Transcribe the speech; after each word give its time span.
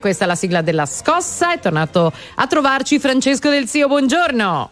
Questa 0.00 0.24
è 0.24 0.26
la 0.26 0.34
sigla 0.34 0.62
della 0.62 0.86
scossa, 0.86 1.52
è 1.52 1.58
tornato 1.58 2.10
a 2.36 2.46
trovarci 2.46 2.98
Francesco 2.98 3.50
Del 3.50 3.68
Zio, 3.68 3.86
buongiorno. 3.86 4.70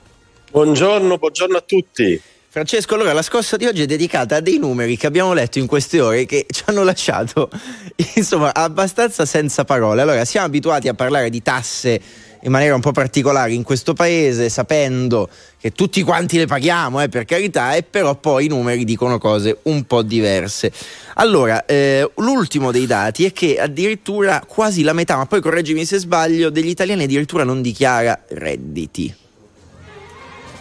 Buongiorno, 0.51 1.19
buongiorno 1.19 1.59
a 1.59 1.61
tutti. 1.61 2.19
Francesco, 2.49 2.95
allora 2.95 3.13
la 3.13 3.21
scossa 3.21 3.59
di 3.59 3.67
oggi 3.67 3.83
è 3.83 3.85
dedicata 3.85 4.37
a 4.37 4.41
dei 4.41 4.57
numeri 4.57 4.97
che 4.97 5.07
abbiamo 5.07 5.35
letto 5.35 5.59
in 5.59 5.67
queste 5.67 6.01
ore 6.01 6.25
che 6.25 6.47
ci 6.49 6.63
hanno 6.65 6.83
lasciato 6.83 7.51
insomma 8.17 8.55
abbastanza 8.55 9.27
senza 9.27 9.67
parole. 9.67 10.01
Allora, 10.01 10.25
siamo 10.25 10.47
abituati 10.47 10.89
a 10.89 10.95
parlare 10.95 11.29
di 11.29 11.43
tasse 11.43 12.01
in 12.43 12.51
maniera 12.51 12.75
un 12.75 12.81
po' 12.81 12.93
particolare 12.93 13.53
in 13.53 13.63
questo 13.63 13.95
paese, 13.95 14.49
sapendo 14.49 15.29
che 15.59 15.73
tutti 15.73 16.03
quanti 16.03 16.39
le 16.39 16.47
paghiamo, 16.47 17.03
eh, 17.03 17.09
per 17.09 17.25
carità, 17.25 17.75
e 17.75 17.83
però 17.83 18.15
poi 18.15 18.45
i 18.45 18.49
numeri 18.49 18.85
dicono 18.85 19.19
cose 19.19 19.59
un 19.63 19.85
po' 19.85 20.03
diverse. 20.03 20.73
Allora, 21.15 21.65
eh, 21.67 22.09
l'ultimo 22.17 22.71
dei 22.71 22.87
dati 22.87 23.25
è 23.25 23.33
che 23.33 23.59
addirittura 23.59 24.45
quasi 24.47 24.83
la 24.83 24.93
metà, 24.93 25.17
ma 25.17 25.27
poi 25.27 25.41
correggimi 25.41 25.85
se 25.85 25.99
sbaglio, 25.99 26.51
degli 26.51 26.69
italiani 26.69 27.05
addirittura 27.05 27.45
non 27.45 27.61
dichiara 27.61 28.23
redditi. 28.29 29.15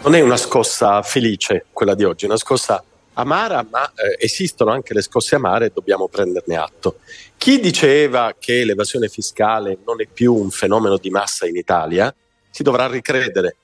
Non 0.03 0.15
è 0.15 0.21
una 0.21 0.37
scossa 0.37 1.01
felice 1.01 1.65
quella 1.73 1.95
di 1.95 2.03
oggi, 2.03 2.25
è 2.25 2.27
una 2.27 2.37
scossa 2.37 2.83
amara, 3.17 3.65
ma 3.69 3.91
eh, 3.93 4.17
esistono 4.19 4.71
anche 4.71 4.93
le 4.93 5.01
scosse 5.01 5.35
amare 5.35 5.67
e 5.67 5.71
dobbiamo 5.73 6.07
prenderne 6.07 6.55
atto. 6.55 6.99
Chi 7.37 7.59
diceva 7.59 8.35
che 8.37 8.63
l'evasione 8.63 9.07
fiscale 9.09 9.77
non 9.85 10.01
è 10.01 10.07
più 10.11 10.33
un 10.33 10.49
fenomeno 10.49 10.97
di 10.97 11.09
massa 11.09 11.45
in 11.47 11.55
Italia 11.55 12.13
si 12.49 12.63
dovrà 12.63 12.87
ricredere, 12.87 13.57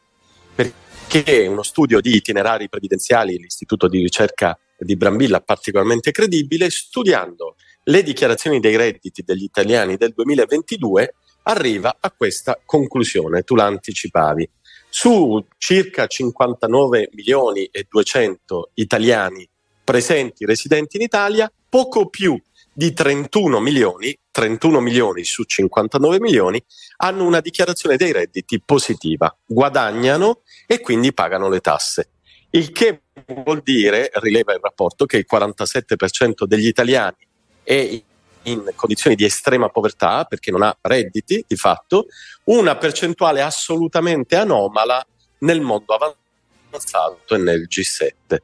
perché 0.53 1.47
uno 1.47 1.63
studio 1.63 1.99
di 1.99 2.15
itinerari 2.15 2.69
previdenziali, 2.69 3.37
l'istituto 3.37 3.87
di 3.87 4.01
ricerca 4.01 4.57
di 4.77 4.95
Brambilla 4.95 5.39
particolarmente 5.39 6.11
credibile, 6.11 6.69
studiando 6.69 7.55
le 7.85 8.03
dichiarazioni 8.03 8.59
dei 8.59 8.75
redditi 8.75 9.23
degli 9.23 9.43
italiani 9.43 9.97
del 9.97 10.13
2022, 10.13 11.15
arriva 11.43 11.97
a 11.99 12.11
questa 12.11 12.59
conclusione, 12.63 13.43
tu 13.43 13.55
l'anticipavi. 13.55 14.49
Su 14.89 15.43
circa 15.57 16.05
59 16.05 17.09
milioni 17.13 17.65
e 17.65 17.87
200 17.89 18.71
italiani 18.75 19.47
presenti 19.83 20.45
residenti 20.45 20.97
in 20.97 21.03
Italia, 21.03 21.51
poco 21.69 22.07
più 22.07 22.39
di 22.73 22.93
31 22.93 23.59
milioni, 23.59 24.17
31 24.31 24.79
milioni 24.79 25.23
su 25.23 25.43
59 25.43 26.19
milioni, 26.19 26.63
hanno 26.97 27.25
una 27.25 27.39
dichiarazione 27.39 27.97
dei 27.97 28.11
redditi 28.11 28.59
positiva, 28.59 29.35
guadagnano 29.45 30.41
e 30.65 30.79
quindi 30.81 31.13
pagano 31.13 31.49
le 31.49 31.59
tasse. 31.59 32.09
Il 32.49 32.71
che 32.71 33.01
vuol 33.25 33.61
dire, 33.61 34.09
rileva 34.15 34.53
il 34.53 34.59
rapporto, 34.61 35.05
che 35.05 35.17
il 35.17 35.25
47% 35.31 36.45
degli 36.45 36.67
italiani 36.67 37.17
è 37.63 38.01
in 38.43 38.71
condizioni 38.75 39.15
di 39.15 39.23
estrema 39.23 39.69
povertà 39.69 40.25
perché 40.25 40.51
non 40.51 40.63
ha 40.63 40.75
redditi 40.81 41.43
di 41.47 41.55
fatto, 41.55 42.07
una 42.45 42.75
percentuale 42.75 43.41
assolutamente 43.41 44.35
anomala 44.35 45.05
nel 45.39 45.61
mondo 45.61 45.93
avanzato 45.93 47.35
e 47.35 47.37
nel 47.37 47.67
G7. 47.69 48.37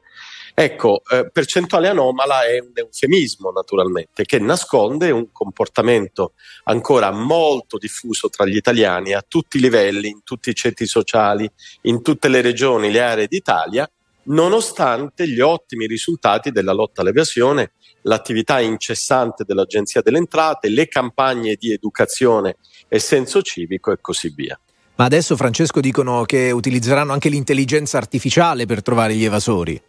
Ecco, 0.54 1.02
eh, 1.10 1.30
percentuale 1.30 1.88
anomala 1.88 2.44
è 2.44 2.60
un 2.60 2.72
eufemismo 2.74 3.50
naturalmente 3.50 4.24
che 4.24 4.38
nasconde 4.38 5.10
un 5.10 5.30
comportamento 5.32 6.32
ancora 6.64 7.10
molto 7.10 7.78
diffuso 7.78 8.28
tra 8.28 8.44
gli 8.46 8.56
italiani 8.56 9.12
a 9.12 9.24
tutti 9.26 9.56
i 9.56 9.60
livelli, 9.60 10.08
in 10.08 10.22
tutti 10.22 10.50
i 10.50 10.54
ceti 10.54 10.86
sociali, 10.86 11.50
in 11.82 12.02
tutte 12.02 12.28
le 12.28 12.40
regioni, 12.40 12.90
le 12.90 13.00
aree 13.00 13.26
d'Italia, 13.26 13.90
nonostante 14.24 15.28
gli 15.28 15.40
ottimi 15.40 15.86
risultati 15.86 16.50
della 16.50 16.72
lotta 16.72 17.00
all'evasione, 17.00 17.72
l'attività 18.02 18.60
incessante 18.60 19.44
dell'Agenzia 19.44 20.02
delle 20.02 20.18
Entrate, 20.18 20.68
le 20.68 20.88
campagne 20.88 21.56
di 21.58 21.72
educazione 21.72 22.56
e 22.88 22.98
senso 22.98 23.42
civico 23.42 23.92
e 23.92 23.98
così 24.00 24.32
via. 24.34 24.58
Ma 24.96 25.04
adesso 25.06 25.36
Francesco 25.36 25.80
dicono 25.80 26.24
che 26.24 26.50
utilizzeranno 26.50 27.12
anche 27.12 27.30
l'intelligenza 27.30 27.96
artificiale 27.96 28.66
per 28.66 28.82
trovare 28.82 29.14
gli 29.14 29.24
evasori. 29.24 29.80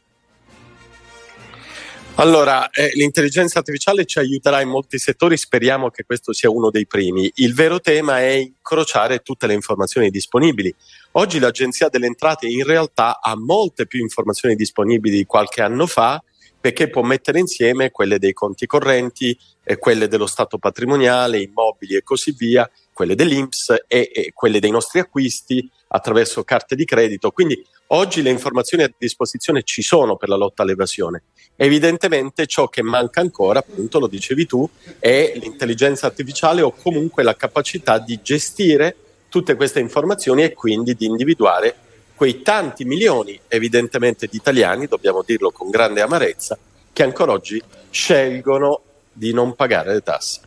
Allora, 2.21 2.69
eh, 2.69 2.91
l'intelligenza 2.93 3.57
artificiale 3.57 4.05
ci 4.05 4.19
aiuterà 4.19 4.61
in 4.61 4.69
molti 4.69 4.99
settori, 4.99 5.35
speriamo 5.37 5.89
che 5.89 6.03
questo 6.03 6.33
sia 6.33 6.51
uno 6.51 6.69
dei 6.69 6.85
primi. 6.85 7.31
Il 7.37 7.55
vero 7.55 7.79
tema 7.79 8.19
è 8.19 8.33
incrociare 8.33 9.23
tutte 9.23 9.47
le 9.47 9.55
informazioni 9.55 10.11
disponibili. 10.11 10.71
Oggi 11.13 11.39
l'Agenzia 11.39 11.89
delle 11.89 12.05
Entrate 12.05 12.45
in 12.45 12.63
realtà 12.63 13.19
ha 13.19 13.35
molte 13.35 13.87
più 13.87 14.01
informazioni 14.01 14.53
disponibili 14.53 15.17
di 15.17 15.25
qualche 15.25 15.63
anno 15.63 15.87
fa 15.87 16.23
perché 16.61 16.89
può 16.89 17.01
mettere 17.01 17.39
insieme 17.39 17.89
quelle 17.89 18.19
dei 18.19 18.33
conti 18.33 18.67
correnti, 18.67 19.37
eh, 19.63 19.77
quelle 19.77 20.07
dello 20.07 20.27
stato 20.27 20.59
patrimoniale, 20.59 21.41
immobili 21.41 21.95
e 21.95 22.03
così 22.03 22.33
via, 22.37 22.69
quelle 22.93 23.15
dell'INPS 23.15 23.83
e, 23.87 24.11
e 24.13 24.31
quelle 24.33 24.59
dei 24.59 24.69
nostri 24.69 24.99
acquisti 24.99 25.67
attraverso 25.87 26.43
carte 26.43 26.75
di 26.75 26.85
credito. 26.85 27.31
Quindi 27.31 27.61
oggi 27.87 28.21
le 28.21 28.29
informazioni 28.29 28.83
a 28.83 28.93
disposizione 28.95 29.63
ci 29.63 29.81
sono 29.81 30.15
per 30.17 30.29
la 30.29 30.35
lotta 30.35 30.61
all'evasione. 30.61 31.23
Evidentemente 31.55 32.45
ciò 32.45 32.67
che 32.67 32.83
manca 32.83 33.21
ancora, 33.21 33.59
appunto 33.59 33.99
lo 33.99 34.07
dicevi 34.07 34.45
tu, 34.45 34.69
è 34.99 35.33
l'intelligenza 35.35 36.05
artificiale 36.05 36.61
o 36.61 36.71
comunque 36.71 37.23
la 37.23 37.35
capacità 37.35 37.97
di 37.97 38.19
gestire 38.21 38.95
tutte 39.29 39.55
queste 39.55 39.79
informazioni 39.79 40.43
e 40.43 40.53
quindi 40.53 40.93
di 40.93 41.05
individuare 41.05 41.75
quei 42.21 42.43
tanti 42.43 42.85
milioni 42.85 43.39
evidentemente 43.47 44.27
di 44.27 44.37
italiani, 44.37 44.85
dobbiamo 44.85 45.23
dirlo 45.25 45.49
con 45.49 45.71
grande 45.71 46.01
amarezza, 46.01 46.55
che 46.93 47.01
ancora 47.01 47.31
oggi 47.31 47.59
scelgono 47.89 48.81
di 49.11 49.33
non 49.33 49.55
pagare 49.55 49.91
le 49.91 50.03
tasse. 50.03 50.41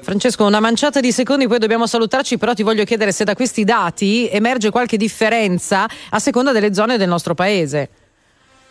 Francesco, 0.00 0.46
una 0.46 0.58
manciata 0.58 1.00
di 1.00 1.12
secondi, 1.12 1.46
poi 1.46 1.58
dobbiamo 1.58 1.86
salutarci, 1.86 2.38
però 2.38 2.54
ti 2.54 2.62
voglio 2.62 2.84
chiedere 2.84 3.12
se 3.12 3.24
da 3.24 3.34
questi 3.34 3.64
dati 3.64 4.26
emerge 4.30 4.70
qualche 4.70 4.96
differenza 4.96 5.86
a 6.08 6.18
seconda 6.18 6.50
delle 6.50 6.72
zone 6.72 6.96
del 6.96 7.08
nostro 7.08 7.34
paese. 7.34 7.90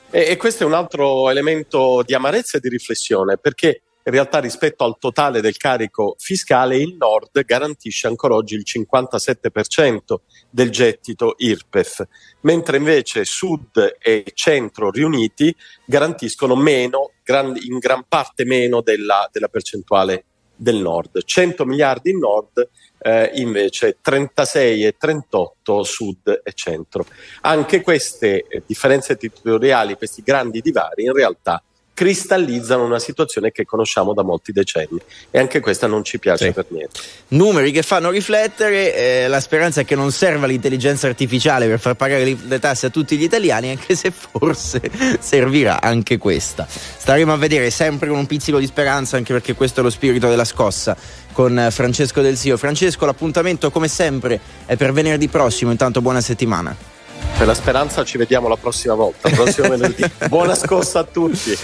E, 0.09 0.25
e 0.29 0.35
questo 0.38 0.63
è 0.63 0.66
un 0.66 0.73
altro 0.73 1.29
elemento 1.29 2.01
di 2.03 2.16
amarezza 2.16 2.57
e 2.57 2.59
di 2.59 2.69
riflessione, 2.69 3.38
perché 3.38 3.84
in 4.07 4.13
realtà 4.13 4.40
rispetto 4.40 4.85
al 4.85 4.97
totale 4.97 5.41
del 5.41 5.57
carico 5.57 6.16
fiscale 6.18 6.78
il 6.78 6.95
nord 6.97 7.44
garantisce 7.44 8.07
ancora 8.07 8.35
oggi 8.35 8.56
il 8.56 8.63
57% 8.66 10.16
del 10.50 10.69
gettito 10.69 11.35
IRPEF, 11.38 12.07
mentre 12.41 12.78
invece 12.78 13.25
sud 13.25 13.97
e 14.00 14.23
centro 14.34 14.91
riuniti 14.91 15.53
garantiscono 15.85 16.56
meno, 16.56 17.12
in 17.25 17.79
gran 17.79 18.06
parte 18.07 18.46
meno 18.46 18.79
della, 18.79 19.28
della 19.29 19.50
percentuale 19.50 20.23
del 20.56 20.78
nord. 20.78 21.22
100 21.25 21.66
miliardi 21.66 22.12
in 22.12 22.19
nord, 22.19 22.69
eh, 23.00 23.31
invece 23.35 23.97
36 24.01 24.85
e 24.85 24.96
38 24.97 25.84
sud 25.84 26.41
e 26.46 26.53
centro. 26.53 27.06
Anche 27.41 27.81
queste 27.81 28.46
eh, 28.47 28.63
differenze 28.66 29.17
territoriali, 29.17 29.97
questi 29.97 30.22
grandi 30.23 30.62
divari, 30.62 31.03
in 31.03 31.13
realtà 31.13 31.62
cristallizzano 31.97 32.85
una 32.85 33.00
situazione 33.00 33.50
che 33.50 33.66
conosciamo 33.66 34.13
da 34.13 34.22
molti 34.22 34.52
decenni 34.52 35.00
e 35.31 35.40
anche 35.40 35.59
questa 35.59 35.88
non 35.88 36.03
ci 36.03 36.19
piace 36.19 36.46
sì. 36.46 36.52
per 36.52 36.66
niente. 36.68 37.00
Numeri 37.30 37.72
che 37.72 37.81
fanno 37.81 38.12
riflettere, 38.12 39.24
eh, 39.24 39.28
la 39.28 39.40
speranza 39.40 39.81
è 39.81 39.85
che 39.85 39.96
non 39.96 40.12
serva 40.12 40.46
l'intelligenza 40.46 41.08
artificiale 41.08 41.66
per 41.66 41.80
far 41.80 41.96
pagare 41.96 42.38
le, 42.40 42.59
tasse 42.59 42.85
a 42.85 42.90
tutti 42.91 43.18
gli 43.18 43.24
italiani, 43.24 43.72
anche 43.72 43.96
se 43.96 44.12
forse 44.12 44.80
servirà 45.19 45.81
anche 45.81 46.19
questa. 46.19 46.68
Staremo 46.69 47.34
a 47.34 47.38
vedere 47.38 47.72
sempre 47.72 48.09
con 48.09 48.19
un 48.19 48.28
pizzico 48.28 48.59
di 48.59 48.68
speranza, 48.68 49.18
anche 49.18 49.34
perché 49.34 49.56
questo 49.56 49.79
è 49.79 49.84
lo 49.84 49.90
spirito 49.90 50.29
della 50.29 50.46
scossa 50.46 50.96
con 51.31 51.68
Francesco 51.72 52.22
Del 52.22 52.38
Zio. 52.38 52.58
Francesco, 52.58 53.08
l'appuntamento 53.08 53.72
come 53.72 53.88
sempre 53.88 54.40
è 54.68 54.75
per 54.75 54.94
venerdì 54.94 55.29
prossimo, 55.29 55.72
intanto 55.72 56.00
buona 56.02 56.22
settimana. 56.22 56.97
Per 57.38 57.46
la 57.46 57.53
speranza 57.53 58.03
ci 58.03 58.18
vediamo 58.18 58.48
la 58.48 58.56
prossima 58.56 58.96
volta, 58.96 59.30
prossimo 59.30 59.70
venerdì. 59.70 60.03
Buona 60.28 60.56
scossa 60.56 61.00
a 61.00 61.03
tutti. 61.03 61.56